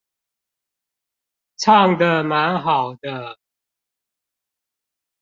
[1.57, 3.37] 唱的蠻好的